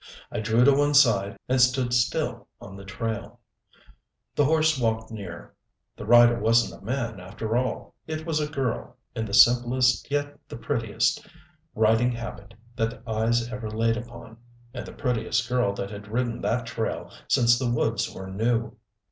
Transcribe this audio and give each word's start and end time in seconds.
I 0.31 0.39
drew 0.39 0.63
to 0.65 0.73
one 0.73 0.95
side 0.95 1.37
and 1.47 1.61
stood 1.61 1.93
still 1.93 2.47
on 2.59 2.75
the 2.75 2.83
trail. 2.83 3.39
The 4.33 4.45
horse 4.45 4.79
walked 4.79 5.11
near. 5.11 5.53
The 5.95 6.07
rider 6.07 6.39
wasn't 6.39 6.81
a 6.81 6.83
man, 6.83 7.19
after 7.19 7.55
all. 7.55 7.93
It 8.07 8.25
was 8.25 8.39
a 8.39 8.49
girl 8.49 8.97
in 9.15 9.25
the 9.25 9.33
simplest, 9.35 10.09
yet 10.09 10.39
the 10.49 10.57
prettiest, 10.57 11.27
riding 11.75 12.11
habit 12.13 12.55
that 12.77 13.03
eyes 13.07 13.47
ever 13.53 13.69
laid 13.69 13.95
upon, 13.95 14.37
and 14.73 14.87
the 14.87 14.91
prettiest 14.93 15.47
girl 15.47 15.71
that 15.75 15.91
had 15.91 16.07
ridden 16.07 16.41
that 16.41 16.65
trail 16.65 17.11
since 17.29 17.59
the 17.59 17.69
woods 17.69 18.11
were 18.11 18.25
new. 18.25 18.75